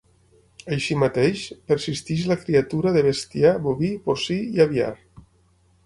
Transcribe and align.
Així 0.77 0.95
mateix, 1.01 1.43
persisteix 1.73 2.25
la 2.33 2.39
criatura 2.47 2.97
de 2.99 3.07
bestiar 3.11 3.55
boví, 3.69 3.93
porcí 4.09 4.43
i 4.57 4.69
aviar. 4.71 4.93